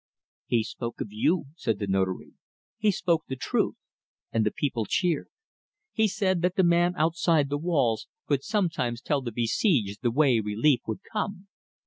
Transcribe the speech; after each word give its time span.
"He 0.47 0.63
spoke 0.63 0.99
of 0.99 1.09
you," 1.11 1.43
said 1.55 1.77
the 1.77 1.85
Notary 1.85 2.33
"he 2.79 2.89
spoke 2.91 3.25
the 3.27 3.35
truth; 3.35 3.75
and 4.31 4.43
the 4.43 4.49
people 4.49 4.87
cheered. 4.87 5.29
He 5.93 6.07
said 6.07 6.41
that 6.41 6.55
the 6.55 6.63
man 6.63 6.95
outside 6.97 7.49
the 7.49 7.59
walls 7.59 8.07
could 8.25 8.43
sometimes 8.43 8.99
tell 8.99 9.21
the 9.21 9.31
besieged 9.31 9.99
the 10.01 10.09
way 10.09 10.39
relief 10.39 10.81
would 10.87 11.01
come. 11.13 11.49